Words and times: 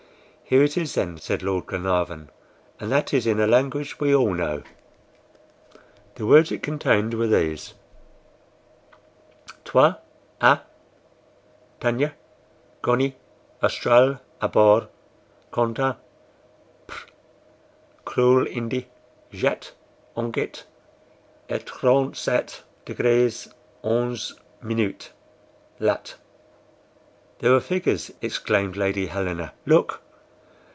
"Here 0.51 0.63
it 0.63 0.75
is, 0.77 0.95
then," 0.95 1.17
said 1.17 1.41
Lord 1.43 1.67
Glenarvan, 1.67 2.29
"and 2.77 2.91
that 2.91 3.13
is 3.13 3.25
in 3.25 3.39
a 3.39 3.47
language 3.47 4.01
we 4.01 4.13
all 4.13 4.33
know." 4.33 4.63
The 6.15 6.25
words 6.25 6.51
it 6.51 6.61
contained 6.61 7.13
were 7.13 7.27
these: 7.27 7.73
troi 9.63 9.95
ats 10.41 10.63
tannia 11.79 12.15
gonie 12.81 13.15
austral 13.63 14.19
abor 14.41 14.89
contin 15.53 15.95
pr 16.85 17.07
cruel 18.03 18.45
indi 18.45 18.89
jete 19.31 19.71
ongit 20.17 20.65
et 21.47 21.69
37 21.69 22.65
degrees 22.83 23.47
11" 23.85 24.95
LAT 25.79 26.15
"There 27.39 27.53
are 27.55 27.61
figures!" 27.61 28.11
exclaimed 28.21 28.75
Lady 28.75 29.05
Helena. 29.05 29.53
"Look!" 29.65 30.01